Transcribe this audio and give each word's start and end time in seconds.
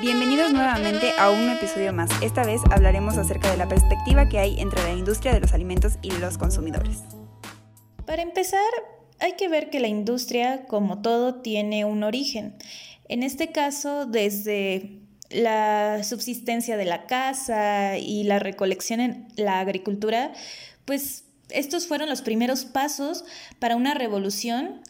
Bienvenidos 0.00 0.50
nuevamente 0.50 1.12
a 1.18 1.28
un 1.28 1.50
episodio 1.50 1.92
más. 1.92 2.08
Esta 2.22 2.42
vez 2.42 2.62
hablaremos 2.70 3.18
acerca 3.18 3.50
de 3.50 3.58
la 3.58 3.68
perspectiva 3.68 4.30
que 4.30 4.38
hay 4.38 4.58
entre 4.58 4.82
la 4.82 4.92
industria 4.92 5.34
de 5.34 5.40
los 5.40 5.52
alimentos 5.52 5.98
y 6.00 6.10
los 6.12 6.38
consumidores. 6.38 7.02
Para 8.06 8.22
empezar, 8.22 8.62
hay 9.18 9.32
que 9.32 9.50
ver 9.50 9.68
que 9.68 9.78
la 9.78 9.88
industria, 9.88 10.64
como 10.68 11.02
todo, 11.02 11.42
tiene 11.42 11.84
un 11.84 12.02
origen. 12.02 12.56
En 13.08 13.22
este 13.22 13.52
caso, 13.52 14.06
desde 14.06 15.00
la 15.28 16.02
subsistencia 16.02 16.78
de 16.78 16.86
la 16.86 17.04
casa 17.06 17.98
y 17.98 18.24
la 18.24 18.38
recolección 18.38 19.00
en 19.00 19.28
la 19.36 19.60
agricultura, 19.60 20.32
pues 20.86 21.24
estos 21.50 21.86
fueron 21.86 22.08
los 22.08 22.22
primeros 22.22 22.64
pasos 22.64 23.26
para 23.58 23.76
una 23.76 23.92
revolución 23.92 24.80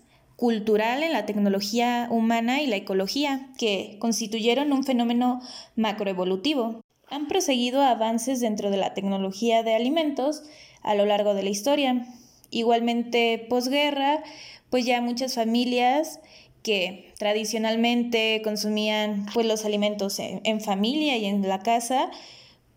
cultural 0.40 1.02
en 1.02 1.12
la 1.12 1.26
tecnología 1.26 2.08
humana 2.10 2.62
y 2.62 2.66
la 2.66 2.76
ecología, 2.76 3.50
que 3.58 3.98
constituyeron 3.98 4.72
un 4.72 4.84
fenómeno 4.84 5.42
macroevolutivo. 5.76 6.80
Han 7.08 7.28
proseguido 7.28 7.82
avances 7.82 8.40
dentro 8.40 8.70
de 8.70 8.78
la 8.78 8.94
tecnología 8.94 9.62
de 9.62 9.74
alimentos 9.74 10.42
a 10.80 10.94
lo 10.94 11.04
largo 11.04 11.34
de 11.34 11.42
la 11.42 11.50
historia. 11.50 12.06
Igualmente, 12.48 13.48
posguerra, 13.50 14.22
pues 14.70 14.86
ya 14.86 15.02
muchas 15.02 15.34
familias 15.34 16.20
que 16.62 17.12
tradicionalmente 17.18 18.40
consumían 18.42 19.26
pues, 19.34 19.44
los 19.44 19.66
alimentos 19.66 20.18
en, 20.20 20.60
familia 20.62 21.18
y 21.18 21.26
en 21.26 21.46
la 21.46 21.58
casa, 21.58 22.10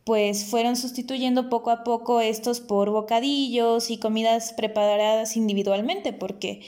pues 0.03 0.44
fueron 0.44 0.75
sustituyendo 0.75 1.50
poco 1.50 1.72
a 1.72 1.86
poco 1.86 2.20
estos 2.20 2.59
por 2.59 2.89
bocadillos 2.89 3.89
y 3.89 4.00
comidas 4.00 4.52
preparadas 4.52 5.38
individualmente, 5.38 6.11
porque 6.11 6.59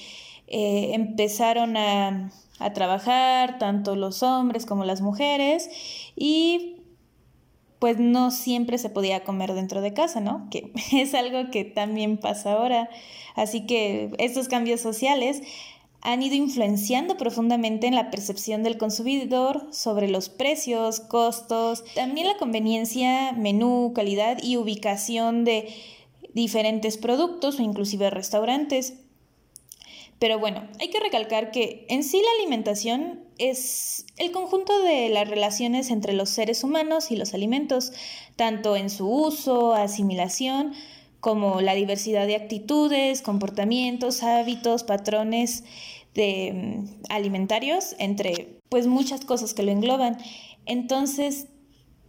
eh, 0.48 0.92
empezaron 0.94 1.78
a, 1.78 2.32
a 2.60 2.74
trabajar 2.74 3.58
tanto 3.60 3.96
los 3.96 4.24
hombres 4.24 4.66
como 4.66 4.86
las 4.86 5.02
mujeres 5.02 5.70
y 6.16 6.78
pues 7.80 8.00
no 8.00 8.32
siempre 8.32 8.78
se 8.78 8.90
podía 8.90 9.24
comer 9.24 9.54
dentro 9.54 9.82
de 9.82 9.94
casa, 9.94 10.20
¿no? 10.20 10.48
Que 10.50 10.72
es 10.94 11.14
algo 11.14 11.52
que 11.52 11.66
también 11.66 12.18
pasa 12.18 12.54
ahora. 12.54 12.90
Así 13.36 13.66
que 13.66 14.12
estos 14.18 14.48
cambios 14.48 14.82
sociales 14.82 15.42
han 16.02 16.22
ido 16.22 16.36
influenciando 16.36 17.18
profundamente 17.18 17.88
en 17.88 17.96
la 17.96 18.12
percepción 18.12 18.62
del 18.62 18.78
consumidor 18.78 19.68
sobre 19.72 20.08
los 20.08 20.30
precios, 20.30 21.00
costos, 21.00 21.84
también 21.96 22.28
la 22.28 22.38
conveniencia, 22.38 23.32
menú, 23.34 23.92
calidad 23.96 24.38
y 24.42 24.58
ubicación 24.58 25.44
de 25.46 25.68
diferentes 26.34 26.98
productos 26.98 27.60
o 27.60 27.64
inclusive 27.64 28.12
restaurantes. 28.12 29.05
Pero 30.20 30.40
bueno, 30.40 30.68
hay 30.80 30.90
que 30.90 31.00
recalcar 31.00 31.52
que 31.52 31.86
en 31.90 32.04
sí 32.04 32.22
la 32.22 32.42
alimentación 32.42 33.26
es 33.38 34.06
el 34.18 34.32
conjunto 34.32 34.82
de 34.82 35.10
las 35.10 35.30
relaciones 35.30 35.90
entre 35.90 36.14
los 36.14 36.30
seres 36.30 36.64
humanos 36.64 37.12
y 37.12 37.18
los 37.18 37.34
alimentos, 37.34 37.92
tanto 38.36 38.78
en 38.78 38.90
su 38.90 39.10
uso, 39.10 39.74
asimilación, 39.74 40.74
como 41.20 41.60
la 41.60 41.74
diversidad 41.74 42.28
de 42.28 42.36
actitudes, 42.36 43.22
comportamientos, 43.22 44.24
hábitos, 44.24 44.84
patrones 44.84 45.64
de 46.14 46.54
mm, 46.54 47.04
alimentarios, 47.10 47.96
entre 48.00 48.60
pues 48.70 48.88
muchas 48.88 49.26
cosas 49.26 49.54
que 49.54 49.64
lo 49.64 49.72
engloban. 49.72 50.18
Entonces, 50.66 51.48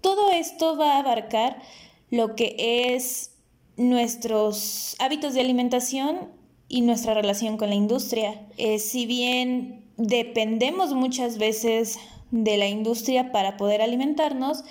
todo 0.01 0.31
esto 0.31 0.77
va 0.77 0.95
a 0.95 0.99
abarcar 1.01 1.61
lo 2.11 2.37
que 2.37 2.57
es 2.95 3.33
nuestros 3.77 4.97
hábitos 4.99 5.35
de 5.35 5.41
alimentación 5.41 6.31
y 6.69 6.81
nuestra 6.81 7.15
relación 7.15 7.57
con 7.57 7.69
la 7.69 7.75
industria. 7.75 8.47
Eh, 8.57 8.79
si 8.79 9.07
bien 9.07 9.85
dependemos 9.97 10.95
muchas 10.95 11.39
veces 11.39 11.99
de 12.31 12.57
la 12.57 12.67
industria 12.67 13.33
para 13.33 13.57
poder 13.57 13.83
alimentarnos, 13.83 14.65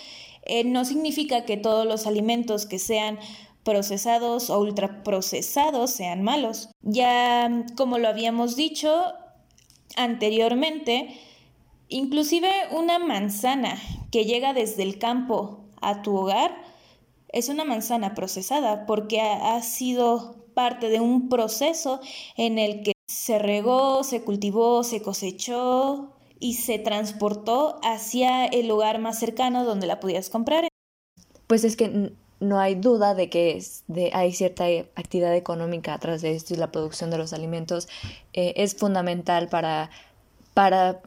eh, 0.43 0.63
no 0.63 0.85
significa 0.85 1.45
que 1.45 1.57
todos 1.57 1.85
los 1.85 2.05
alimentos 2.05 2.65
que 2.65 2.79
sean 2.79 3.17
procesados 3.63 4.51
o 4.51 4.59
ultraprocesados 4.59 5.89
sean 5.89 6.21
malos. 6.21 6.69
Ya 6.81 7.65
como 7.75 7.97
lo 7.97 8.07
habíamos 8.07 8.55
dicho 8.55 9.13
anteriormente, 9.95 11.19
inclusive 11.89 12.49
una 12.71 12.99
manzana 12.99 13.77
que 14.11 14.25
llega 14.25 14.53
desde 14.53 14.83
el 14.83 14.99
campo 14.99 15.65
a 15.81 16.03
tu 16.03 16.15
hogar 16.15 16.55
es 17.29 17.49
una 17.49 17.65
manzana 17.65 18.13
procesada 18.13 18.85
porque 18.85 19.19
ha 19.19 19.61
sido 19.61 20.44
parte 20.55 20.89
de 20.89 20.99
un 20.99 21.29
proceso 21.29 22.01
en 22.35 22.57
el 22.57 22.81
que 22.81 22.93
se 23.07 23.37
regó, 23.37 24.03
se 24.03 24.23
cultivó, 24.23 24.83
se 24.83 25.03
cosechó 25.03 26.13
y 26.39 26.55
se 26.55 26.79
transportó 26.79 27.79
hacia 27.83 28.45
el 28.45 28.67
lugar 28.67 28.99
más 28.99 29.19
cercano 29.19 29.63
donde 29.63 29.85
la 29.85 29.99
pudieras 29.99 30.29
comprar. 30.29 30.67
Pues 31.47 31.63
es 31.63 31.75
que 31.75 32.11
no 32.39 32.59
hay 32.59 32.75
duda 32.75 33.13
de 33.13 33.29
que 33.29 33.61
hay 34.13 34.33
cierta 34.33 34.65
actividad 34.95 35.35
económica 35.35 35.93
a 35.93 35.99
través 35.99 36.21
de 36.21 36.35
esto 36.35 36.53
y 36.53 36.57
la 36.57 36.71
producción 36.71 37.09
de 37.09 37.17
los 37.17 37.33
alimentos 37.33 37.87
eh, 38.33 38.53
es 38.57 38.75
fundamental 38.75 39.47
para, 39.47 39.89
para 40.53 41.01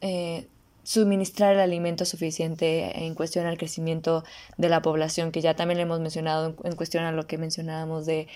eh, 0.00 0.46
suministrar 0.82 1.54
el 1.54 1.60
alimento 1.60 2.04
suficiente 2.04 3.04
en 3.04 3.14
cuestión 3.14 3.46
al 3.46 3.58
crecimiento 3.58 4.24
de 4.56 4.68
la 4.68 4.82
población, 4.82 5.30
que 5.30 5.40
ya 5.40 5.54
también 5.54 5.76
le 5.76 5.82
hemos 5.82 6.00
mencionado 6.00 6.56
en 6.64 6.76
cuestión 6.76 7.04
a 7.04 7.12
lo 7.12 7.26
que 7.26 7.38
mencionábamos 7.38 8.06
de 8.06 8.28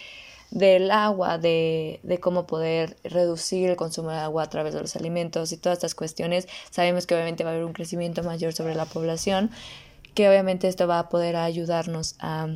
del 0.55 0.93
agua, 0.93 1.37
de, 1.37 1.99
de, 2.05 2.21
cómo 2.21 2.47
poder 2.47 2.97
reducir 3.03 3.69
el 3.69 3.77
consumo 3.77 4.11
de 4.11 4.19
agua 4.19 4.45
a 4.45 4.49
través 4.49 4.73
de 4.73 4.81
los 4.81 4.95
alimentos 4.95 5.51
y 5.53 5.57
todas 5.57 5.79
estas 5.79 5.97
cuestiones. 5.97 6.47
Sabemos 6.71 7.07
que 7.07 7.15
obviamente 7.15 7.43
va 7.43 7.51
a 7.51 7.53
haber 7.55 7.65
un 7.65 7.73
crecimiento 7.73 8.23
mayor 8.23 8.53
sobre 8.53 8.77
la 8.77 8.87
población, 8.87 9.51
que 10.15 10.29
obviamente 10.29 10.69
esto 10.69 10.87
va 10.87 11.01
a 11.01 11.09
poder 11.09 11.35
ayudarnos 11.35 12.15
a 12.21 12.47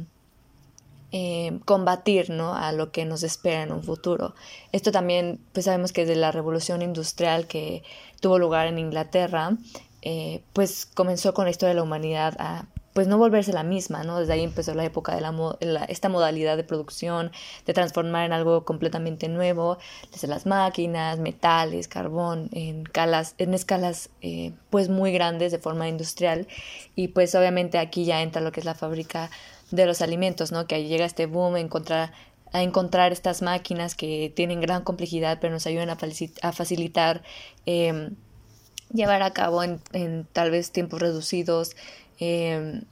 eh, 1.10 1.58
combatir 1.64 2.30
¿no? 2.30 2.54
a 2.54 2.70
lo 2.70 2.92
que 2.92 3.04
nos 3.04 3.24
espera 3.24 3.64
en 3.64 3.72
un 3.72 3.82
futuro. 3.82 4.34
Esto 4.70 4.92
también, 4.92 5.40
pues 5.52 5.64
sabemos 5.64 5.92
que 5.92 6.02
desde 6.06 6.20
la 6.20 6.30
revolución 6.30 6.82
industrial 6.82 7.48
que 7.48 7.82
tuvo 8.20 8.38
lugar 8.38 8.68
en 8.68 8.78
Inglaterra, 8.78 9.56
eh, 10.02 10.42
pues 10.52 10.86
comenzó 10.86 11.34
con 11.34 11.46
la 11.46 11.50
historia 11.50 11.70
de 11.70 11.76
la 11.76 11.82
humanidad 11.82 12.36
a 12.38 12.66
pues 12.92 13.06
no 13.06 13.18
volverse 13.18 13.52
la 13.52 13.62
misma, 13.62 14.02
¿no? 14.02 14.18
Desde 14.18 14.32
ahí 14.32 14.42
empezó 14.42 14.74
la 14.74 14.84
época 14.84 15.14
de 15.14 15.20
la, 15.20 15.84
esta 15.84 16.08
modalidad 16.08 16.56
de 16.56 16.64
producción, 16.64 17.30
de 17.64 17.72
transformar 17.72 18.26
en 18.26 18.32
algo 18.32 18.64
completamente 18.64 19.28
nuevo, 19.28 19.78
desde 20.12 20.26
las 20.26 20.46
máquinas, 20.46 21.18
metales, 21.18 21.86
carbón, 21.86 22.48
en, 22.52 22.86
escalas, 22.86 23.34
en 23.38 23.54
escalas 23.54 24.10
eh, 24.20 24.52
pues 24.70 24.88
muy 24.88 25.12
grandes 25.12 25.52
de 25.52 25.58
forma 25.58 25.88
industrial 25.88 26.48
y 26.96 27.08
pues 27.08 27.34
obviamente 27.34 27.78
aquí 27.78 28.04
ya 28.04 28.22
entra 28.22 28.42
lo 28.42 28.52
que 28.52 28.60
es 28.60 28.66
la 28.66 28.74
fábrica 28.74 29.30
de 29.70 29.86
los 29.86 30.02
alimentos, 30.02 30.50
¿no? 30.50 30.66
Que 30.66 30.76
ahí 30.76 30.88
llega 30.88 31.04
este 31.04 31.26
boom 31.26 31.54
a 31.54 31.60
encontrar 31.60 32.12
a 32.52 32.62
encontrar 32.62 33.12
estas 33.12 33.42
máquinas 33.42 33.94
que 33.94 34.32
tienen 34.34 34.60
gran 34.60 34.82
complejidad 34.82 35.38
pero 35.40 35.52
nos 35.52 35.66
ayudan 35.66 35.90
a, 35.90 36.52
facilitar 36.52 37.22
em, 37.66 38.14
llevar 38.92 39.22
a 39.22 39.32
cabo 39.32 39.62
en, 39.62 40.26
tal 40.32 40.50
vez 40.50 40.70
tiempos 40.72 41.00
reducidos 41.00 41.76
Em, 42.18 42.82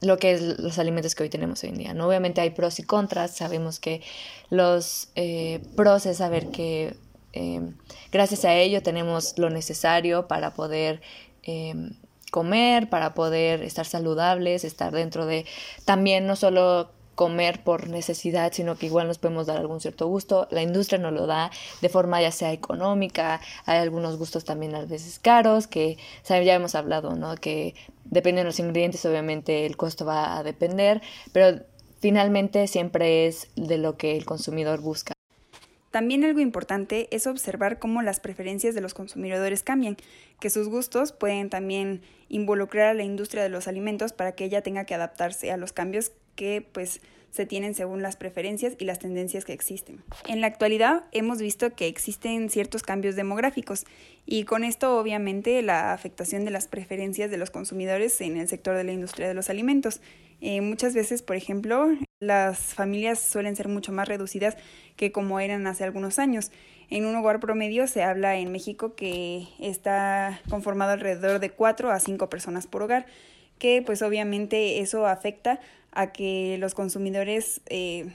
lo 0.00 0.18
que 0.18 0.32
es 0.32 0.42
los 0.58 0.78
alimentos 0.78 1.14
que 1.14 1.24
hoy 1.24 1.28
tenemos 1.28 1.62
hoy 1.64 1.70
en 1.70 1.78
día. 1.78 1.94
¿no? 1.94 2.06
Obviamente 2.06 2.40
hay 2.40 2.50
pros 2.50 2.78
y 2.78 2.84
contras, 2.84 3.36
sabemos 3.36 3.80
que 3.80 4.02
los 4.50 5.08
eh, 5.16 5.60
pros 5.76 6.06
es 6.06 6.18
saber 6.18 6.50
que 6.50 6.94
em, 7.32 7.74
gracias 8.12 8.44
a 8.44 8.54
ello 8.54 8.82
tenemos 8.82 9.36
lo 9.38 9.50
necesario 9.50 10.28
para 10.28 10.54
poder 10.54 11.00
em, 11.42 11.94
comer, 12.30 12.88
para 12.88 13.14
poder 13.14 13.62
estar 13.62 13.86
saludables, 13.86 14.64
estar 14.64 14.92
dentro 14.92 15.26
de 15.26 15.46
también 15.84 16.26
no 16.26 16.36
solo 16.36 16.90
comer 17.18 17.64
por 17.64 17.88
necesidad, 17.88 18.52
sino 18.52 18.76
que 18.76 18.86
igual 18.86 19.08
nos 19.08 19.18
podemos 19.18 19.48
dar 19.48 19.56
algún 19.56 19.80
cierto 19.80 20.06
gusto. 20.06 20.46
La 20.52 20.62
industria 20.62 21.00
nos 21.00 21.12
lo 21.12 21.26
da 21.26 21.50
de 21.82 21.88
forma 21.88 22.22
ya 22.22 22.30
sea 22.30 22.52
económica, 22.52 23.40
hay 23.66 23.78
algunos 23.78 24.16
gustos 24.18 24.44
también 24.44 24.76
a 24.76 24.84
veces 24.84 25.18
caros, 25.18 25.66
que 25.66 25.98
ya 26.28 26.54
hemos 26.54 26.76
hablado, 26.76 27.16
¿no? 27.16 27.34
Que 27.34 27.74
dependen 28.04 28.44
de 28.44 28.50
los 28.50 28.60
ingredientes, 28.60 29.04
obviamente 29.04 29.66
el 29.66 29.76
costo 29.76 30.06
va 30.06 30.38
a 30.38 30.44
depender, 30.44 31.02
pero 31.32 31.60
finalmente 31.98 32.68
siempre 32.68 33.26
es 33.26 33.48
de 33.56 33.78
lo 33.78 33.96
que 33.96 34.16
el 34.16 34.24
consumidor 34.24 34.80
busca. 34.80 35.12
También 35.90 36.22
algo 36.22 36.38
importante 36.38 37.08
es 37.10 37.26
observar 37.26 37.80
cómo 37.80 38.00
las 38.02 38.20
preferencias 38.20 38.76
de 38.76 38.80
los 38.80 38.94
consumidores 38.94 39.64
cambian, 39.64 39.96
que 40.38 40.50
sus 40.50 40.68
gustos 40.68 41.10
pueden 41.10 41.50
también 41.50 42.02
involucrar 42.28 42.86
a 42.86 42.94
la 42.94 43.02
industria 43.02 43.42
de 43.42 43.48
los 43.48 43.66
alimentos 43.66 44.12
para 44.12 44.36
que 44.36 44.44
ella 44.44 44.62
tenga 44.62 44.84
que 44.84 44.94
adaptarse 44.94 45.50
a 45.50 45.56
los 45.56 45.72
cambios 45.72 46.12
que 46.36 46.64
pues 46.72 47.00
se 47.30 47.46
tienen 47.46 47.74
según 47.74 48.02
las 48.02 48.16
preferencias 48.16 48.74
y 48.78 48.84
las 48.84 48.98
tendencias 48.98 49.44
que 49.44 49.52
existen. 49.52 50.02
En 50.26 50.40
la 50.40 50.46
actualidad 50.46 51.04
hemos 51.12 51.40
visto 51.40 51.70
que 51.70 51.86
existen 51.86 52.50
ciertos 52.50 52.82
cambios 52.82 53.16
demográficos 53.16 53.84
y 54.26 54.44
con 54.44 54.64
esto 54.64 54.98
obviamente 54.98 55.62
la 55.62 55.92
afectación 55.92 56.44
de 56.44 56.50
las 56.50 56.68
preferencias 56.68 57.30
de 57.30 57.38
los 57.38 57.50
consumidores 57.50 58.20
en 58.20 58.36
el 58.36 58.48
sector 58.48 58.76
de 58.76 58.84
la 58.84 58.92
industria 58.92 59.28
de 59.28 59.34
los 59.34 59.50
alimentos. 59.50 60.00
Eh, 60.40 60.60
muchas 60.60 60.94
veces, 60.94 61.22
por 61.22 61.36
ejemplo, 61.36 61.88
Las 62.20 62.74
familias 62.74 63.20
suelen 63.20 63.54
ser 63.54 63.68
mucho 63.68 63.92
más 63.92 64.08
reducidas 64.08 64.56
que 64.96 65.12
como 65.12 65.38
eran 65.38 65.68
hace 65.68 65.84
algunos 65.84 66.18
años. 66.18 66.50
En 66.90 67.06
un 67.06 67.14
hogar 67.14 67.38
promedio 67.38 67.86
se 67.86 68.02
habla 68.02 68.36
en 68.38 68.50
México 68.50 68.96
que 68.96 69.46
está 69.60 70.40
conformado 70.50 70.92
alrededor 70.92 71.38
de 71.38 71.50
4 71.50 71.92
a 71.92 72.00
5 72.00 72.28
personas 72.28 72.66
por 72.66 72.82
hogar, 72.82 73.06
que 73.60 73.82
pues 73.86 74.02
obviamente 74.02 74.80
eso 74.80 75.06
afecta 75.06 75.60
a 75.92 76.12
que 76.12 76.56
los 76.58 76.74
consumidores 76.74 77.60
eh, 77.66 78.06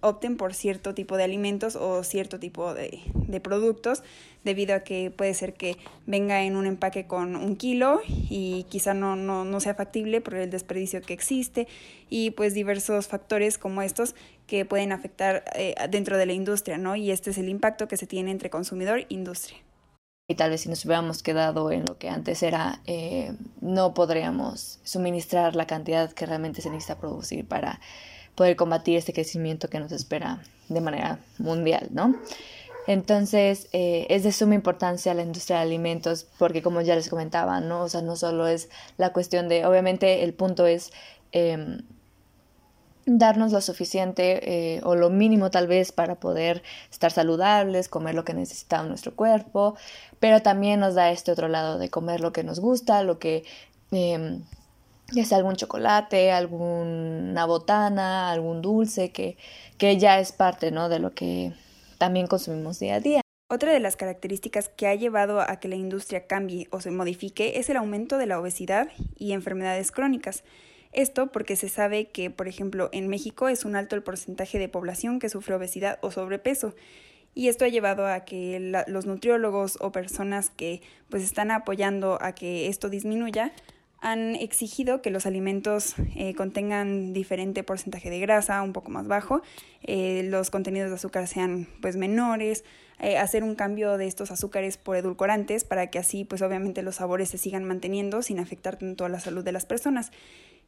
opten 0.00 0.36
por 0.36 0.54
cierto 0.54 0.94
tipo 0.94 1.16
de 1.16 1.24
alimentos 1.24 1.76
o 1.76 2.02
cierto 2.02 2.38
tipo 2.38 2.74
de, 2.74 3.00
de, 3.14 3.40
productos, 3.40 4.02
debido 4.44 4.74
a 4.74 4.80
que 4.80 5.10
puede 5.10 5.34
ser 5.34 5.54
que 5.54 5.76
venga 6.06 6.42
en 6.42 6.56
un 6.56 6.66
empaque 6.66 7.06
con 7.06 7.36
un 7.36 7.56
kilo 7.56 8.00
y 8.06 8.64
quizá 8.68 8.94
no, 8.94 9.16
no, 9.16 9.44
no 9.44 9.60
sea 9.60 9.74
factible 9.74 10.20
por 10.20 10.34
el 10.34 10.50
desperdicio 10.50 11.02
que 11.02 11.12
existe 11.14 11.66
y 12.08 12.30
pues 12.30 12.54
diversos 12.54 13.08
factores 13.08 13.58
como 13.58 13.82
estos 13.82 14.14
que 14.46 14.64
pueden 14.64 14.92
afectar 14.92 15.44
eh, 15.54 15.74
dentro 15.90 16.16
de 16.16 16.26
la 16.26 16.32
industria, 16.32 16.78
¿no? 16.78 16.96
Y 16.96 17.10
este 17.10 17.30
es 17.30 17.38
el 17.38 17.48
impacto 17.48 17.88
que 17.88 17.96
se 17.96 18.06
tiene 18.06 18.30
entre 18.30 18.50
consumidor 18.50 19.00
e 19.00 19.06
industria. 19.10 19.58
Y 20.30 20.34
tal 20.34 20.50
vez 20.50 20.60
si 20.60 20.68
nos 20.68 20.84
hubiéramos 20.84 21.22
quedado 21.22 21.72
en 21.72 21.86
lo 21.86 21.96
que 21.96 22.10
antes 22.10 22.42
era, 22.42 22.82
eh, 22.86 23.32
no 23.62 23.94
podríamos 23.94 24.78
suministrar 24.84 25.56
la 25.56 25.66
cantidad 25.66 26.12
que 26.12 26.26
realmente 26.26 26.60
se 26.60 26.68
necesita 26.68 27.00
producir 27.00 27.48
para 27.48 27.80
poder 28.34 28.54
combatir 28.54 28.98
este 28.98 29.14
crecimiento 29.14 29.68
que 29.68 29.80
nos 29.80 29.90
espera 29.90 30.42
de 30.68 30.82
manera 30.82 31.18
mundial, 31.38 31.88
¿no? 31.92 32.14
Entonces, 32.86 33.68
eh, 33.72 34.06
es 34.10 34.22
de 34.22 34.32
suma 34.32 34.54
importancia 34.54 35.14
la 35.14 35.22
industria 35.22 35.56
de 35.56 35.62
alimentos 35.62 36.26
porque, 36.38 36.60
como 36.60 36.82
ya 36.82 36.94
les 36.94 37.08
comentaba, 37.08 37.60
¿no? 37.60 37.82
O 37.82 37.88
sea, 37.88 38.02
no 38.02 38.14
solo 38.14 38.46
es 38.46 38.68
la 38.98 39.14
cuestión 39.14 39.48
de, 39.48 39.64
obviamente, 39.64 40.24
el 40.24 40.34
punto 40.34 40.66
es 40.66 40.92
em, 41.32 41.80
darnos 43.08 43.52
lo 43.52 43.60
suficiente 43.60 44.76
eh, 44.76 44.80
o 44.84 44.94
lo 44.94 45.08
mínimo 45.10 45.50
tal 45.50 45.66
vez 45.66 45.92
para 45.92 46.16
poder 46.16 46.62
estar 46.90 47.10
saludables, 47.10 47.88
comer 47.88 48.14
lo 48.14 48.24
que 48.24 48.34
necesita 48.34 48.82
nuestro 48.82 49.16
cuerpo, 49.16 49.76
pero 50.20 50.42
también 50.42 50.80
nos 50.80 50.94
da 50.94 51.10
este 51.10 51.32
otro 51.32 51.48
lado 51.48 51.78
de 51.78 51.88
comer 51.88 52.20
lo 52.20 52.32
que 52.32 52.44
nos 52.44 52.60
gusta, 52.60 53.02
lo 53.02 53.18
que... 53.18 53.44
Eh, 53.92 54.38
ya 55.10 55.24
sea 55.24 55.38
algún 55.38 55.56
chocolate, 55.56 56.32
alguna 56.32 57.46
botana, 57.46 58.30
algún 58.30 58.60
dulce, 58.60 59.10
que, 59.10 59.38
que 59.78 59.96
ya 59.96 60.20
es 60.20 60.32
parte 60.32 60.70
¿no? 60.70 60.88
de 60.88 60.98
lo 60.98 61.12
que 61.12 61.52
también 61.96 62.26
consumimos 62.26 62.78
día 62.78 62.96
a 62.96 63.00
día. 63.00 63.20
Otra 63.50 63.72
de 63.72 63.80
las 63.80 63.96
características 63.96 64.68
que 64.68 64.86
ha 64.86 64.94
llevado 64.94 65.40
a 65.40 65.58
que 65.58 65.68
la 65.68 65.76
industria 65.76 66.26
cambie 66.26 66.68
o 66.70 66.82
se 66.82 66.90
modifique 66.90 67.58
es 67.58 67.70
el 67.70 67.78
aumento 67.78 68.18
de 68.18 68.26
la 68.26 68.38
obesidad 68.38 68.88
y 69.16 69.32
enfermedades 69.32 69.90
crónicas. 69.90 70.44
Esto 70.92 71.30
porque 71.32 71.56
se 71.56 71.68
sabe 71.68 72.08
que, 72.08 72.30
por 72.30 72.48
ejemplo, 72.48 72.88
en 72.92 73.08
México 73.08 73.48
es 73.48 73.64
un 73.64 73.76
alto 73.76 73.96
el 73.96 74.02
porcentaje 74.02 74.58
de 74.58 74.68
población 74.68 75.18
que 75.18 75.28
sufre 75.28 75.54
obesidad 75.54 75.98
o 76.02 76.10
sobrepeso. 76.10 76.74
Y 77.34 77.48
esto 77.48 77.64
ha 77.64 77.68
llevado 77.68 78.06
a 78.06 78.24
que 78.24 78.58
los 78.88 79.06
nutriólogos 79.06 79.78
o 79.80 79.92
personas 79.92 80.50
que 80.50 80.82
pues 81.08 81.22
están 81.22 81.50
apoyando 81.50 82.18
a 82.20 82.34
que 82.34 82.68
esto 82.68 82.88
disminuya 82.88 83.52
han 84.00 84.36
exigido 84.36 85.02
que 85.02 85.10
los 85.10 85.26
alimentos 85.26 85.94
eh, 86.14 86.34
contengan 86.34 87.12
diferente 87.12 87.64
porcentaje 87.64 88.10
de 88.10 88.20
grasa, 88.20 88.62
un 88.62 88.72
poco 88.72 88.90
más 88.90 89.08
bajo, 89.08 89.42
eh, 89.82 90.22
los 90.24 90.50
contenidos 90.50 90.90
de 90.90 90.96
azúcar 90.96 91.26
sean 91.26 91.68
pues 91.80 91.96
menores, 91.96 92.64
eh, 93.00 93.18
hacer 93.18 93.42
un 93.42 93.54
cambio 93.54 93.96
de 93.96 94.06
estos 94.06 94.30
azúcares 94.30 94.76
por 94.76 94.96
edulcorantes 94.96 95.64
para 95.64 95.88
que 95.88 95.98
así 95.98 96.24
pues 96.24 96.42
obviamente 96.42 96.82
los 96.82 96.96
sabores 96.96 97.28
se 97.28 97.38
sigan 97.38 97.64
manteniendo 97.64 98.22
sin 98.22 98.38
afectar 98.38 98.76
tanto 98.76 99.04
a 99.04 99.08
la 99.08 99.20
salud 99.20 99.44
de 99.44 99.52
las 99.52 99.66
personas. 99.66 100.12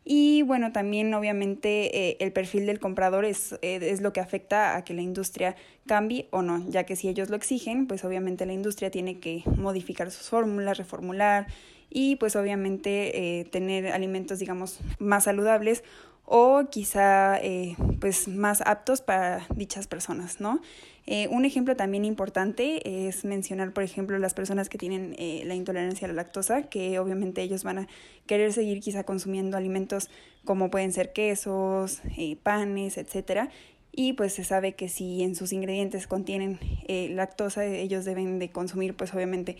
Y 0.04 0.42
bueno, 0.42 0.72
también 0.72 1.12
obviamente 1.14 2.22
el 2.24 2.32
perfil 2.32 2.66
del 2.66 2.80
comprador 2.80 3.24
es, 3.24 3.58
es 3.62 4.00
lo 4.00 4.12
que 4.12 4.20
afecta 4.20 4.76
a 4.76 4.84
que 4.84 4.94
la 4.94 5.02
industria 5.02 5.56
cambie 5.86 6.26
o 6.30 6.42
no, 6.42 6.64
ya 6.68 6.84
que 6.84 6.96
si 6.96 7.08
ellos 7.08 7.30
lo 7.30 7.36
exigen, 7.36 7.86
pues 7.86 8.04
obviamente 8.04 8.46
la 8.46 8.52
industria 8.52 8.90
tiene 8.90 9.20
que 9.20 9.42
modificar 9.56 10.10
sus 10.10 10.28
fórmulas, 10.28 10.78
reformular 10.78 11.46
y 11.90 12.16
pues 12.16 12.36
obviamente 12.36 13.40
eh, 13.40 13.44
tener 13.44 13.88
alimentos 13.88 14.38
digamos 14.38 14.78
más 14.98 15.24
saludables 15.24 15.82
o 16.24 16.62
quizá 16.70 17.38
eh, 17.42 17.76
pues 18.00 18.28
más 18.28 18.62
aptos 18.64 19.00
para 19.00 19.44
dichas 19.56 19.88
personas, 19.88 20.40
¿no? 20.40 20.60
Eh, 21.06 21.26
un 21.28 21.44
ejemplo 21.44 21.74
también 21.74 22.04
importante 22.04 23.08
es 23.08 23.24
mencionar, 23.24 23.72
por 23.72 23.82
ejemplo, 23.82 24.16
las 24.18 24.32
personas 24.32 24.68
que 24.68 24.78
tienen 24.78 25.16
la 25.48 25.56
intolerancia 25.56 26.06
a 26.06 26.08
la 26.08 26.14
lactosa, 26.14 26.68
que 26.68 27.00
obviamente 27.00 27.42
ellos 27.42 27.64
van 27.64 27.78
a 27.78 27.88
querer 28.26 28.52
seguir 28.52 28.78
quizá 28.78 29.02
consumiendo 29.02 29.56
alimentos 29.56 30.08
como 30.44 30.70
pueden 30.70 30.92
ser 30.92 31.12
quesos, 31.12 32.00
panes, 32.44 32.96
etcétera, 32.96 33.50
y 33.90 34.12
pues 34.12 34.34
se 34.34 34.44
sabe 34.44 34.74
que 34.74 34.88
si 34.88 35.24
en 35.24 35.34
sus 35.34 35.52
ingredientes 35.52 36.06
contienen 36.06 36.60
lactosa, 36.86 37.64
ellos 37.64 38.04
deben 38.04 38.38
de 38.38 38.50
consumir 38.52 38.94
pues 38.94 39.12
obviamente 39.12 39.56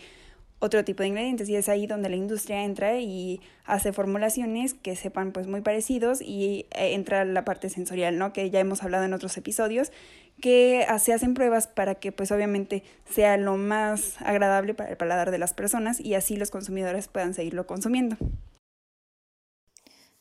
otro 0.61 0.85
tipo 0.85 1.01
de 1.01 1.09
ingredientes 1.09 1.49
y 1.49 1.55
es 1.55 1.67
ahí 1.67 1.87
donde 1.87 2.07
la 2.07 2.15
industria 2.15 2.63
entra 2.63 2.99
y 2.99 3.41
hace 3.65 3.91
formulaciones 3.91 4.75
que 4.75 4.95
sepan 4.95 5.31
pues 5.31 5.47
muy 5.47 5.61
parecidos 5.61 6.21
y 6.21 6.67
eh, 6.71 6.93
entra 6.93 7.25
la 7.25 7.43
parte 7.43 7.69
sensorial, 7.69 8.17
¿no? 8.17 8.31
Que 8.31 8.49
ya 8.51 8.59
hemos 8.59 8.83
hablado 8.83 9.03
en 9.03 9.13
otros 9.13 9.35
episodios, 9.37 9.91
que 10.39 10.85
se 10.99 11.13
hacen 11.13 11.33
pruebas 11.33 11.67
para 11.67 11.95
que 11.95 12.11
pues 12.11 12.31
obviamente 12.31 12.83
sea 13.09 13.37
lo 13.37 13.57
más 13.57 14.21
agradable 14.21 14.75
para 14.75 14.91
el 14.91 14.97
paladar 14.97 15.31
de 15.31 15.39
las 15.39 15.53
personas 15.53 15.99
y 15.99 16.13
así 16.13 16.37
los 16.37 16.51
consumidores 16.51 17.07
puedan 17.07 17.33
seguirlo 17.33 17.65
consumiendo. 17.65 18.17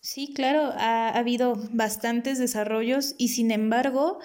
Sí, 0.00 0.32
claro, 0.34 0.72
ha 0.78 1.10
habido 1.10 1.54
bastantes 1.72 2.38
desarrollos 2.38 3.14
y 3.18 3.28
sin 3.28 3.50
embargo, 3.50 4.20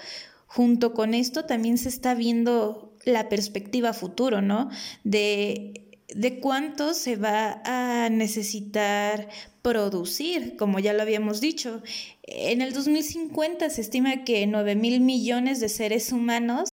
junto 0.46 0.94
con 0.94 1.12
esto 1.12 1.44
también 1.44 1.76
se 1.76 1.90
está 1.90 2.14
viendo 2.14 2.94
la 3.04 3.28
perspectiva 3.28 3.92
futuro, 3.92 4.40
¿no? 4.40 4.70
De 5.04 5.85
de 6.14 6.38
cuánto 6.40 6.94
se 6.94 7.16
va 7.16 7.62
a 7.64 8.08
necesitar 8.10 9.28
producir, 9.62 10.56
como 10.56 10.78
ya 10.78 10.92
lo 10.92 11.02
habíamos 11.02 11.40
dicho. 11.40 11.82
En 12.22 12.62
el 12.62 12.72
2050 12.72 13.70
se 13.70 13.80
estima 13.80 14.24
que 14.24 14.46
9 14.46 14.76
mil 14.76 15.00
millones 15.00 15.60
de 15.60 15.68
seres 15.68 16.12
humanos 16.12 16.68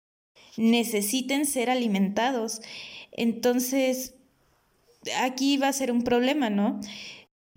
necesiten 0.57 1.47
ser 1.47 1.71
alimentados. 1.71 2.61
Entonces, 3.13 4.15
aquí 5.21 5.57
va 5.57 5.69
a 5.69 5.73
ser 5.73 5.93
un 5.93 6.05
problema, 6.05 6.51
¿no? 6.51 6.81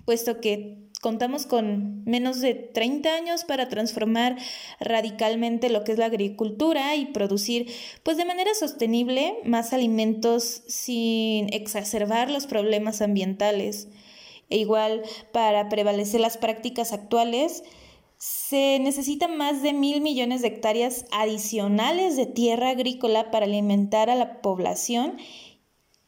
Puesto 0.06 0.40
que 0.40 0.78
contamos 1.06 1.46
con 1.46 2.04
menos 2.06 2.42
de 2.42 2.56
30 2.56 3.14
años 3.14 3.44
para 3.44 3.70
transformar 3.70 4.38
radicalmente 4.80 5.70
lo 5.70 5.84
que 5.84 5.92
es 5.92 6.00
la 6.00 6.08
agricultura 6.08 6.96
y 6.96 7.06
producir 7.06 7.72
pues 8.02 8.18
de 8.18 8.26
manera 8.26 8.56
sostenible 8.56 9.38
más 9.46 9.72
alimentos 9.72 10.64
sin 10.66 11.54
exacerbar 11.54 12.32
los 12.32 12.48
problemas 12.48 13.04
ambientales. 13.04 13.88
E 14.50 14.58
igual 14.58 15.04
para 15.32 15.70
prevalecer 15.70 16.22
las 16.22 16.38
prácticas 16.38 16.92
actuales 16.92 17.62
se 18.18 18.80
necesitan 18.80 19.38
más 19.38 19.62
de 19.62 19.74
mil 19.74 20.02
millones 20.02 20.42
de 20.42 20.48
hectáreas 20.48 21.06
adicionales 21.12 22.18
de 22.18 22.26
tierra 22.26 22.72
agrícola 22.72 23.30
para 23.30 23.46
alimentar 23.46 24.10
a 24.10 24.16
la 24.16 24.42
población 24.42 25.18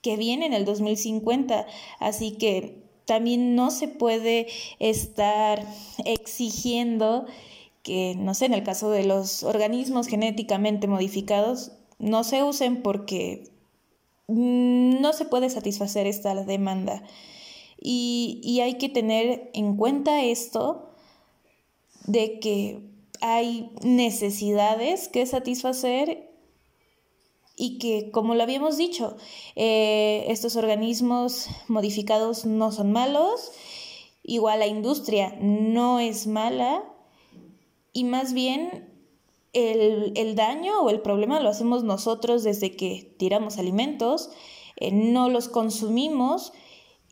que 0.01 0.17
viene 0.17 0.47
en 0.47 0.53
el 0.53 0.65
2050. 0.65 1.67
Así 1.99 2.31
que 2.31 2.86
también 3.07 3.55
no 3.55 3.71
se 3.71 3.87
puede 3.87 4.47
estar 4.79 5.65
exigiendo 6.03 7.25
que, 7.81 8.15
no 8.17 8.33
sé, 8.33 8.47
en 8.47 8.53
el 8.53 8.63
caso 8.63 8.91
de 8.91 9.05
los 9.05 9.43
organismos 9.43 10.07
genéticamente 10.07 10.87
modificados, 10.87 11.71
no 11.99 12.25
se 12.25 12.43
usen 12.43 12.83
porque 12.83 13.49
no 14.27 15.13
se 15.13 15.23
puede 15.23 15.49
satisfacer 15.49 16.05
esta 16.05 16.35
demanda. 16.35 17.01
Y, 17.81 18.41
y 18.43 18.59
hay 18.59 18.73
que 18.77 18.89
tener 18.89 19.51
en 19.53 19.77
cuenta 19.77 20.21
esto 20.23 20.91
de 22.07 22.39
que 22.41 22.81
hay 23.21 23.71
necesidades 23.83 25.07
que 25.07 25.25
satisfacer 25.25 26.26
y 27.59 27.79
que, 27.79 28.11
como 28.11 28.35
lo 28.35 28.43
habíamos 28.43 28.77
dicho, 28.77 29.17
eh, 29.55 30.25
estos 30.27 30.55
organismos 30.55 31.49
modificados 31.67 32.45
no 32.45 32.71
son 32.71 32.91
malos, 32.91 33.51
igual 34.23 34.59
la 34.59 34.67
industria 34.67 35.35
no 35.41 35.99
es 35.99 36.27
mala 36.27 36.83
y 37.91 38.03
más 38.03 38.33
bien 38.33 38.93
el, 39.53 40.35
daño 40.35 40.81
o 40.81 40.91
el 40.91 41.01
problema 41.01 41.39
lo 41.39 41.49
hacemos 41.49 41.83
nosotros 41.83 42.43
desde 42.43 42.75
que 42.75 43.15
tiramos 43.17 43.57
alimentos, 43.57 44.29
eh, 44.75 44.91
no 44.91 45.29
los 45.29 45.49
consumimos 45.49 46.53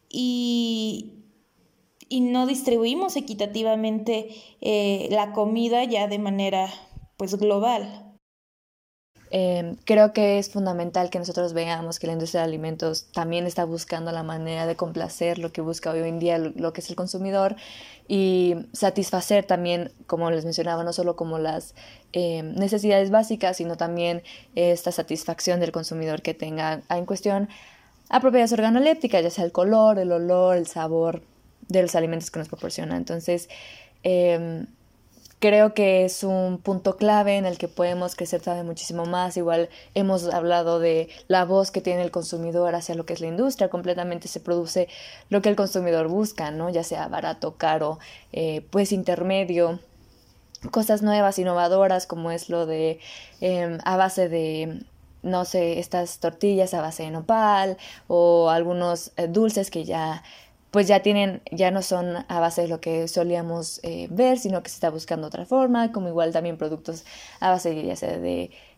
y, 0.10 1.24
y 2.08 2.22
no 2.22 2.46
distribuimos 2.46 3.16
equitativamente 3.16 4.30
eh, 4.62 5.08
la 5.10 5.34
comida 5.34 5.84
ya 5.86 6.08
de 6.08 6.20
manera 6.20 6.72
pues 7.18 7.36
global. 7.36 8.05
Em, 9.38 9.76
creo 9.84 10.14
que 10.14 10.40
es 10.40 10.50
fundamental 10.50 11.10
que 11.10 11.20
nosotros 11.20 11.52
veamos 11.52 12.00
que 12.00 12.08
la 12.08 12.14
industria 12.14 12.40
de 12.40 12.48
alimentos 12.48 13.08
también 13.12 13.46
está 13.46 13.66
buscando 13.66 14.14
la 14.14 14.24
manera 14.24 14.66
de 14.66 14.78
complacer 14.78 15.40
lo 15.40 15.52
que 15.52 15.60
busca 15.60 15.92
hoy 15.92 16.08
en 16.08 16.20
día 16.20 16.38
lo 16.38 16.72
que 16.72 16.80
es 16.80 16.90
el 16.90 16.96
consumidor 16.96 17.58
y 18.08 18.56
satisfacer 18.72 19.44
también, 19.44 19.92
como 20.08 20.32
les 20.32 20.46
mencionaba, 20.46 20.86
no 20.86 20.94
solo 20.94 21.18
como 21.18 21.38
las 21.38 21.76
em, 22.14 22.56
necesidades 22.56 23.12
básicas, 23.12 23.58
sino 23.58 23.76
también 23.76 24.24
esta 24.56 24.94
satisfacción 24.94 25.60
del 25.60 25.74
consumidor 25.74 26.22
que 26.22 26.34
tenga 26.34 26.84
en 26.90 27.06
cuestión 27.06 27.50
a 28.08 28.22
propiedades 28.22 28.54
organolépticas, 28.54 29.22
ya 29.22 29.32
sea 29.32 29.44
el 29.44 29.52
color, 29.52 30.00
el 30.00 30.14
olor, 30.14 30.56
el 30.56 30.68
sabor 30.68 31.24
de 31.68 31.82
los 31.82 31.94
alimentos 31.96 32.32
que 32.32 32.40
nos 32.40 32.48
proporciona. 32.48 32.96
Entonces, 32.96 33.50
eh, 34.04 34.66
creo 35.40 35.74
que 35.74 36.06
es 36.06 36.24
un 36.24 36.60
punto 36.60 36.98
clave 36.98 37.38
en 37.38 37.46
el 37.46 37.58
que 37.58 37.68
podemos 37.68 38.16
crecer 38.16 38.42
todavía 38.42 38.64
muchísimo 38.64 39.06
más. 39.06 39.38
Igual 39.38 39.70
hemos 39.94 40.26
hablado 40.34 40.80
de 40.80 41.10
la 41.28 41.46
voz 41.46 41.72
que 41.72 41.82
tiene 41.82 42.02
el 42.02 42.12
consumidor 42.12 42.76
hacia 42.76 42.96
lo 42.96 43.06
que 43.06 43.14
es 43.14 43.22
la 43.22 43.28
industria. 43.28 43.70
Completamente 43.70 44.28
se 44.28 44.40
produce 44.40 44.88
lo 45.30 45.42
que 45.42 45.50
el 45.50 45.56
consumidor 45.56 46.08
busca, 46.08 46.52
¿no? 46.52 46.70
Ya 46.70 46.84
sea 46.84 47.08
barato, 47.08 47.56
caro, 47.58 48.00
eh, 48.32 48.66
pues 48.70 48.92
intermedio. 48.92 49.80
Cosas 50.72 51.02
nuevas, 51.04 51.38
innovadoras, 51.38 52.08
como 52.08 52.32
es 52.32 52.50
lo 52.50 52.66
de 52.66 53.00
em, 53.42 53.78
a 53.84 53.98
base 53.98 54.30
de 54.30 54.86
no 55.26 55.44
sé, 55.44 55.80
estas 55.80 56.20
tortillas 56.20 56.76
a 56.76 56.82
base 56.82 57.02
de 57.04 57.10
nopal 57.10 57.78
o 58.08 58.52
algunos 58.52 59.12
eh, 59.18 59.28
dulces 59.28 59.72
que 59.72 59.84
ya 59.84 60.24
pues 60.76 60.90
ya 60.90 61.00
tienen, 61.00 61.42
ya 61.54 61.72
no 61.72 61.82
son 61.82 62.26
a 62.28 62.40
base 62.42 62.64
de 62.64 62.68
lo 62.68 62.82
que 62.82 63.08
solíamos 63.08 63.80
eh, 63.84 64.10
ver, 64.12 64.38
sino 64.38 64.62
que 64.62 64.68
se 64.68 64.76
está 64.76 64.90
buscando 64.90 65.28
otra 65.28 65.46
forma, 65.46 65.94
como 65.94 66.10
igual 66.10 66.34
también 66.34 66.58
productos 66.58 67.06
a 67.40 67.50
base 67.50 67.70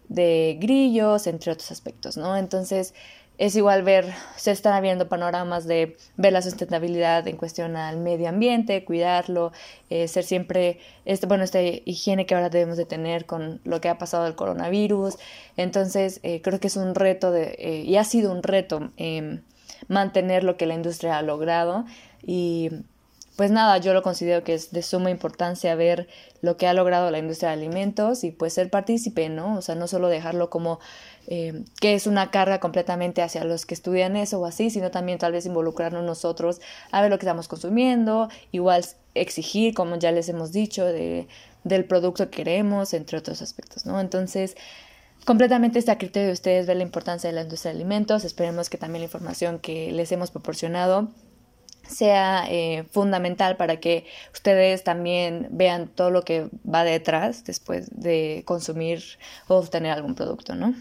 de, 0.08 0.58
grillos, 0.60 1.26
entre 1.26 1.52
otros 1.52 1.72
aspectos, 1.72 2.16
¿no? 2.16 2.38
Entonces, 2.38 2.94
es 3.40 3.56
igual 3.56 3.82
ver, 3.82 4.14
se 4.36 4.52
están 4.52 4.74
abriendo 4.74 5.10
panoramas 5.10 5.66
de 5.66 5.98
ver 6.18 6.34
la 6.34 6.44
sustentabilidad 6.44 7.28
en 7.28 7.36
cuestión 7.36 7.76
al 7.76 7.98
medio 7.98 8.30
ambiente, 8.30 8.86
cuidarlo, 8.86 9.52
eh, 9.90 10.08
ser 10.08 10.24
siempre, 10.24 10.78
este, 11.06 11.26
bueno, 11.26 11.44
esta 11.44 11.64
higiene 11.64 12.28
que 12.28 12.36
ahora 12.36 12.52
debemos 12.52 12.78
de 12.78 12.86
tener 12.86 13.26
con 13.26 13.60
lo 13.64 13.82
que 13.82 13.90
ha 13.90 13.98
pasado 13.98 14.26
del 14.26 14.36
coronavirus. 14.36 15.18
Entonces, 15.56 16.20
eh, 16.22 16.44
creo 16.44 16.60
que 16.60 16.68
es 16.68 16.78
un 16.78 16.94
reto 16.94 17.32
de, 17.32 17.82
y 17.84 17.96
ha 17.96 18.04
sido 18.04 18.32
un 18.32 18.44
reto 18.44 18.92
em, 18.98 19.42
mantener 19.88 20.44
lo 20.44 20.58
que 20.58 20.66
la 20.66 20.74
industria 20.74 21.18
ha 21.18 21.22
logrado 21.22 21.86
y 22.22 22.70
pues 23.38 23.52
nada, 23.52 23.78
yo 23.78 23.94
lo 23.94 24.02
considero 24.02 24.44
que 24.44 24.56
es 24.56 24.72
de 24.72 24.82
suma 24.82 25.12
importancia 25.12 25.76
ver 25.76 26.08
lo 26.42 26.58
que 26.58 26.66
ha 26.66 26.74
logrado 26.74 27.12
la 27.12 27.20
industria 27.20 27.50
de 27.50 27.54
alimentos 27.54 28.24
y 28.24 28.32
pues 28.32 28.54
ser 28.54 28.72
partícipe, 28.72 29.30
¿no? 29.30 29.58
O 29.58 29.62
sea, 29.62 29.76
no 29.76 29.88
solo 29.88 30.08
dejarlo 30.10 30.50
como 30.50 30.80
eh, 31.28 31.64
que 31.80 31.94
es 31.94 32.08
una 32.08 32.32
carga 32.32 32.60
completamente 32.60 33.22
hacia 33.22 33.44
los 33.44 33.68
que 33.68 33.76
estudian 33.76 34.16
eso 34.16 34.40
o 34.40 34.46
así, 34.48 34.72
sino 34.72 34.90
también 34.90 35.20
tal 35.20 35.34
vez 35.34 35.46
involucrarnos 35.46 36.04
nosotros 36.04 36.62
a 36.92 37.00
ver 37.00 37.12
lo 37.12 37.20
que 37.20 37.26
estamos 37.28 37.48
consumiendo, 37.48 38.28
igual 38.52 38.84
exigir, 39.14 39.76
como 39.76 39.98
ya 39.98 40.12
les 40.12 40.30
hemos 40.30 40.52
dicho, 40.52 40.84
de, 40.86 41.28
del 41.64 41.86
producto 41.86 42.32
que 42.32 42.38
queremos, 42.38 42.96
entre 42.96 43.20
otros 43.20 43.44
aspectos, 43.44 43.86
¿no? 43.86 44.00
Entonces, 44.00 44.58
Completamente 45.28 45.78
está 45.78 45.92
a 45.92 45.98
criterio 45.98 46.28
de 46.28 46.34
ustedes 46.34 46.68
ver 46.68 46.78
la 46.78 46.84
importancia 46.84 47.30
de 47.30 47.36
la 47.36 47.42
industria 47.42 47.74
de 47.74 47.80
alimentos. 47.80 48.24
Esperemos 48.24 48.70
que 48.70 48.78
también 48.78 49.02
la 49.02 49.08
información 49.08 49.60
que 49.60 49.92
les 49.92 50.10
hemos 50.14 50.32
proporcionado 50.32 51.10
sea 51.86 52.46
eh, 52.50 52.86
fundamental 52.92 53.58
para 53.58 53.82
que 53.82 54.06
ustedes 54.32 54.86
también 54.86 55.50
vean 55.52 55.90
todo 55.90 56.12
lo 56.12 56.22
que 56.22 56.48
va 56.66 56.86
detrás 56.86 57.44
después 57.44 57.90
de 57.92 58.44
consumir 58.46 59.04
o 59.50 59.58
obtener 59.58 59.92
algún 59.92 60.16
producto, 60.16 60.56
¿no? 60.56 60.74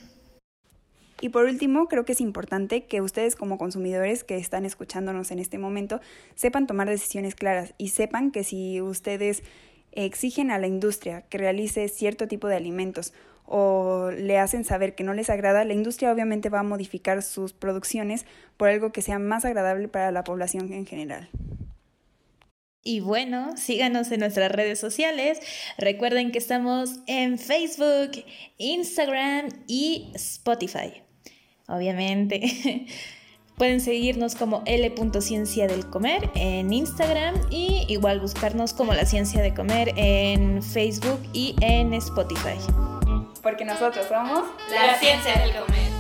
Y 1.21 1.31
por 1.31 1.47
último, 1.47 1.88
creo 1.88 2.05
que 2.05 2.12
es 2.12 2.21
importante 2.21 2.85
que 2.85 3.00
ustedes 3.00 3.35
como 3.35 3.59
consumidores 3.59 4.23
que 4.23 4.37
están 4.37 4.65
escuchándonos 4.65 5.33
en 5.33 5.41
este 5.41 5.59
momento 5.59 6.00
sepan 6.37 6.69
tomar 6.69 6.88
decisiones 6.88 7.35
claras 7.35 7.75
y 7.79 7.88
sepan 7.88 8.31
que 8.31 8.45
si 8.45 8.81
ustedes 8.81 9.43
exigen 9.97 10.50
a 10.50 10.59
la 10.59 10.67
industria 10.67 11.23
que 11.23 11.38
realice 11.38 11.88
cierto 11.88 12.29
tipo 12.29 12.49
de 12.49 12.57
alimentos 12.57 13.12
o 13.47 14.11
le 14.11 14.38
hacen 14.38 14.65
saber 14.65 14.95
que 14.95 15.05
no 15.05 15.15
les 15.15 15.31
agrada, 15.31 15.65
la 15.65 15.73
industria 15.73 16.12
obviamente 16.12 16.49
va 16.49 16.61
a 16.61 16.65
modificar 16.65 17.23
sus 17.23 17.53
producciones 17.53 18.26
por 18.57 18.69
algo 18.69 18.93
que 18.93 19.03
sea 19.03 19.19
más 19.19 19.45
agradable 19.45 19.88
para 19.88 20.11
la 20.11 20.25
población 20.25 20.73
en 20.73 20.87
general. 20.87 21.29
Y 22.83 23.00
bueno, 23.00 23.57
síganos 23.57 24.12
en 24.12 24.21
nuestras 24.21 24.53
redes 24.53 24.79
sociales. 24.79 25.41
Recuerden 25.76 26.31
que 26.31 26.38
estamos 26.38 27.00
en 27.09 27.37
Facebook, 27.37 28.25
Instagram 28.59 29.49
y 29.67 30.12
Spotify. 30.15 31.03
Obviamente. 31.67 32.87
Pueden 33.57 33.81
seguirnos 33.81 34.35
como 34.35 34.63
L.ciencia 34.67 35.67
del 35.67 35.87
comer 35.87 36.31
en 36.35 36.73
Instagram 36.73 37.35
y 37.51 37.87
igual 37.89 38.21
buscarnos 38.21 38.75
como 38.75 38.93
la 38.93 39.07
ciencia 39.07 39.43
de 39.43 39.55
comer 39.55 39.93
en 39.97 40.63
Facebook 40.63 41.21
y 41.33 41.57
en 41.61 41.95
Spotify 41.95 42.59
porque 43.47 43.65
nosotros 43.65 44.05
somos 44.09 44.43
la 44.73 44.99
ciencia 44.99 45.35
del 45.35 45.53
comer. 45.53 45.96